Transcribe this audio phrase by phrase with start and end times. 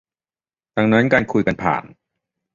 [0.77, 1.83] ดังนั้นการคุยกันผ่าน